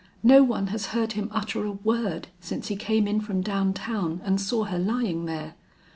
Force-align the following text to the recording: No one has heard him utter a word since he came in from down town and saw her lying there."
No 0.23 0.41
one 0.41 0.65
has 0.73 0.87
heard 0.97 1.11
him 1.11 1.29
utter 1.31 1.63
a 1.63 1.71
word 1.73 2.29
since 2.39 2.69
he 2.69 2.75
came 2.75 3.07
in 3.07 3.21
from 3.21 3.41
down 3.41 3.71
town 3.71 4.19
and 4.23 4.41
saw 4.41 4.63
her 4.63 4.79
lying 4.79 5.25
there." 5.27 5.53